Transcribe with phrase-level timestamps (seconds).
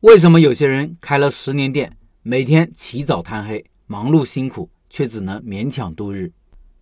[0.00, 6.32] 为什么有些人开了十年店，每天起早贪黑，忙碌辛苦，却只能勉强度日？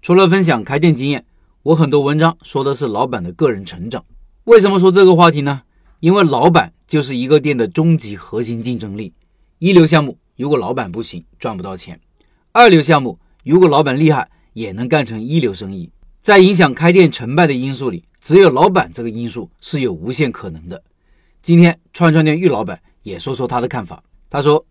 [0.01, 1.25] 除了分享开店经验，
[1.65, 4.05] 我很多文章说的是老板的个人成长。
[4.45, 5.63] 为什么说这个话题呢？
[5.99, 9.13] 因为老板就是一个店的终极核心竞争力。
[9.59, 11.97] 一流项目如果老板不行，赚不到钱；
[12.53, 15.91] 二流项目如果老板厉害，也能干成一流生意。
[16.23, 20.81] 在影响开店成败的因素里，只有老板这个因素是有无限可能的。
[21.43, 22.81] 今天串串店玉老板。
[23.03, 24.03] 也说说他的看法。
[24.31, 24.65] 他说：“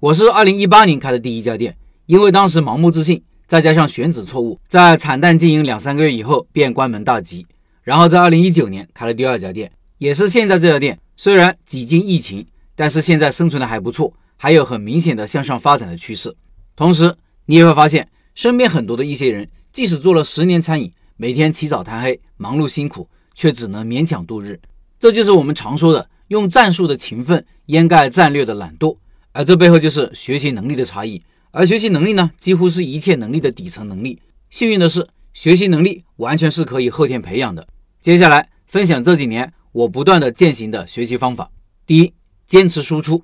[0.00, 7.46] 我是二零一八年开的第一家店，因为当时盲目自信，再加上选址错误，在惨淡经营两三个月以后便关门大吉。
[7.82, 10.98] 然后在二零一九年开了第二家店，也是现在这家店。
[11.16, 16.34] 虽然几经疫情，但是现在生存的还不错，还有很明显的向上发展的趋势。
[16.74, 17.14] 同时，
[17.46, 24.58] 你也会发现身边很多的一些人，即使做了十年餐饮，每天起早贪黑，忙碌辛苦，却只能勉强度日。
[24.98, 28.96] 这就是我们常说的。”用战术的勤奋掩盖战略的懒惰，
[29.30, 31.22] 而这背后就是学习能力的差异。
[31.52, 34.20] 而学习能力呢，几乎是一切能力的底层能力。
[34.50, 37.68] 幸运的是，学习能力完全是可以后天培养的。
[38.00, 41.48] 接下来分享这几年我不断的践行的学习方法。
[41.86, 42.12] 第一，
[42.44, 43.22] 坚持输出。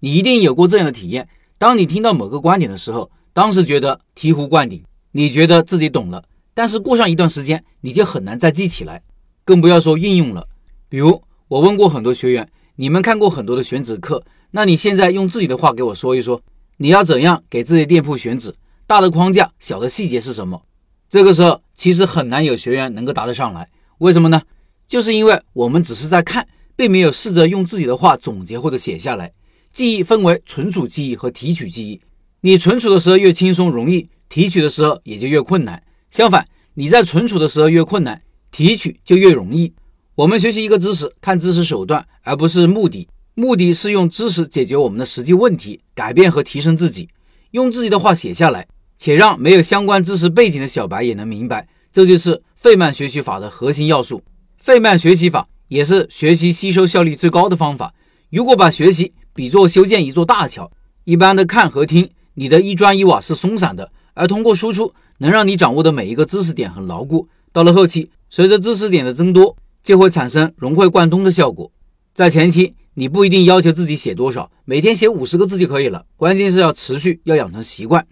[0.00, 6.22] 你一定有过这样的体验：当你听到某个观点的时候，当时觉得醍醐灌顶，你觉得自己懂了，
[6.52, 9.02] 但是过上一段时间，你就很难再记起来，
[9.46, 10.46] 更不要说运用了。
[10.90, 11.22] 比如。
[11.52, 16.40] 我问过很多学员，你们看过很多的选址课，那你现在用自己的话给我说一说，
[16.78, 18.54] 你要怎样给自己店铺选址？
[18.86, 20.62] 大的框架，小的细节是什么？
[21.10, 24.40] 这个时候其实很难有学员能够答得上来，为什么呢？
[24.88, 29.30] 就是因为我们只是在看，并没有试着用自己的话总结或者写下来。
[29.74, 32.00] 记忆分为存储记忆和提取记忆，
[32.40, 35.82] 你存储的时候越轻松容易，提取的时候也就越困难。
[36.10, 39.74] 相反，你在存储的时候越困难，提取就越容易。
[40.22, 43.08] 我们学习一个知识，看知识手段，而不是目的。
[43.34, 47.08] 目的是用知识解决我们的实际问题，改变和提升自己。
[47.50, 54.22] 用自己的话写下来，且让没有相关知识背景的小白也能明白，这就是费曼学习法的核心要素。
[54.58, 57.92] 费曼学习法也是学习吸收效率最高的方法。
[58.30, 60.70] 如果把学习比作修建一座大桥，
[61.02, 67.26] 一般的看和听，你的一砖一瓦是松散的，而通过输出，能让你掌握的每一个知识点很牢固。
[67.52, 71.70] 到了后期，随着知识点的增多，就会产生融会贯通的效果。
[72.14, 76.04] 在前期，你不一定要求自己写多少，每天写五十个字就可以了。
[76.16, 78.06] 关键是要持续，要养成习惯。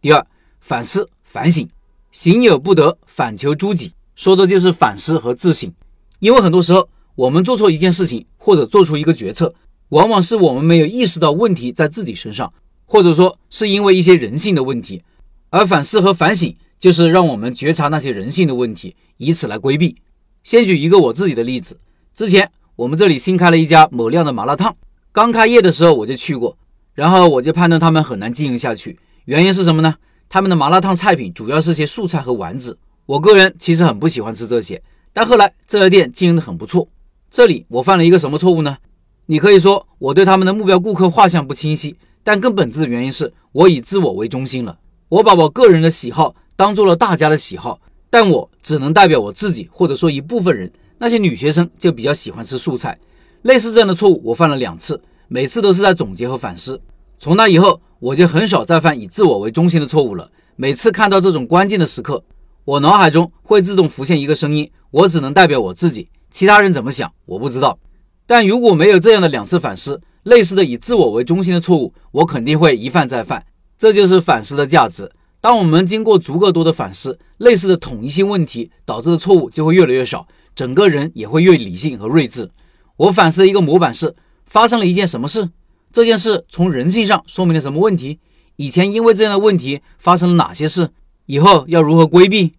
[0.00, 0.26] 第二，
[0.60, 1.68] 反思反省，
[2.10, 5.72] 行有不得，反求诸己，说的就是反思和自省。
[6.18, 9.54] 因为很多时候，我们做错一件事情，或者做出一个决策，
[9.90, 12.52] 往往是我们没有意识到问题在自己身上，
[12.86, 15.02] 或者说是因为一些人性的问题。
[15.50, 19.96] 而反思和反省，就是让我们觉察那些人性的问题，以此来规避。
[20.44, 21.78] 先举一个我自己的例子，
[22.14, 24.74] 之前我们这里新开了一家某量的麻辣烫，
[25.12, 26.56] 刚开业的时候我就去过，
[26.94, 29.94] 然后我就判断他们很难经营下去，原因是什么呢？
[30.28, 32.76] 他们的麻辣烫菜品主要是些素菜和丸子，
[33.06, 34.82] 我个人其实很不喜欢吃这些，
[35.12, 36.88] 但后来这家店经营的很不错。
[37.30, 38.78] 这里我犯了一个什么错误呢？
[39.26, 44.78] 你可以说我对他们的目标顾客画像不清晰，但更本质的原因是我以自我为中心了，
[45.08, 47.80] 我把我个人的喜好当做了大家的喜好。
[48.12, 50.70] 但我只能代表我自己，或者说一部分人。
[50.98, 52.98] 那些女学生就比较喜欢吃素菜，
[53.40, 56.78] 类似这样的错误我犯了两次，每次都是在总结和反思。
[57.18, 60.30] 从那以后，我就很少再犯以自我为中心的错误了。
[60.56, 62.22] 每次看到这种关键的时刻，
[62.66, 67.78] 我脑海中会自动浮现一个声音：我只能代表我自己，其他人怎么想我不知道。
[68.26, 73.42] 但如果没有这样的两次反思，类似的以自我为中心的错误，我肯定会一犯再犯。
[73.78, 75.10] 这就是反思的价值。
[75.42, 82.48] 当我们经过足够多的反思，类似的统一性问题导致的错误就会越来越少，整个人也会越理性和睿智。
[82.96, 84.14] 我反思的一个模板是：
[84.46, 85.50] 发生了一件什么事？
[85.92, 88.20] 这件事从人性上说明了什么问题？
[88.54, 90.90] 以前因为这样的问题发生了哪些事？
[91.26, 92.52] 以后要如何规避？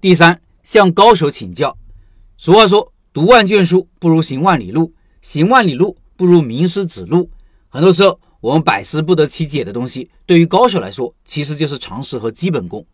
[0.00, 1.76] 第三，向高手请教。
[2.36, 7.28] 俗话说：“读万卷书不如行万里路，行万里路不如名师指路。”
[7.68, 8.20] 很多时候。
[8.40, 12.86] 我们百思不得其解的东西，对于高手来说，其实就是常识和基本功。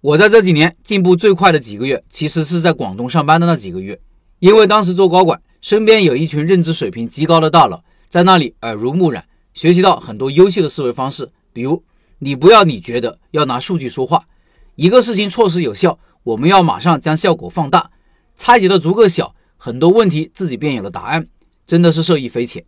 [0.00, 4.00] 我在这几年进步最快的几个月，其实是在广东上班的那几个月，
[4.38, 11.30] 因为当时做高管，身边有一群认知水平极高的大佬，在那里耳濡目染，学习到很多优秀的思维方式。
[11.52, 11.84] 比如，
[12.20, 14.24] 你不要你觉得，要拿数据说话。
[14.76, 17.90] 一个事情措施有效，我们要马上将效果放大，
[18.38, 21.28] 拆解的足够小，很多问题自己便有了答案，
[21.66, 22.64] 真的是受益匪浅。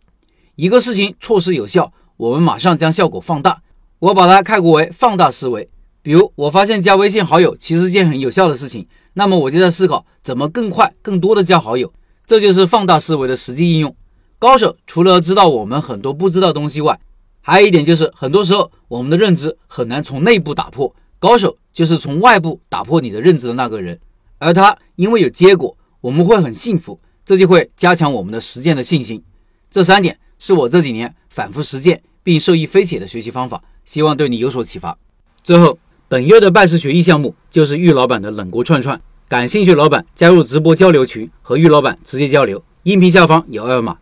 [0.55, 1.91] 一个事情措施有效。
[2.17, 3.61] 我们马上将效果放大，
[3.99, 5.69] 我把它概括为放大思维。
[6.01, 11.93] 比如，我发现加微信好友其实是件很有效的事情，那么我就在思考怎么更快、更多的加好友，
[12.25, 13.95] 这就是放大思维的实际应用。
[14.39, 16.99] 高手除了知道我们很多不知道东西外，
[17.41, 23.99] 还有一点就是，很多时候我们的认知很难从内部打破，高手就是从外部打破你的认知的那个人，
[24.39, 29.21] 而他因为有结果，我们会很幸福，这就会加强我们的实践的信心。
[29.69, 34.97] 这三点是我这几年反复实践并受益匪浅的学习方法，希望对你有所启发。
[35.43, 38.99] 最后，本月的拜师学艺项目就是玉老板的冷锅串串，
[39.29, 43.99] 感兴趣老板加入直播交流群和玉老板直接交流，音频下方有二维码。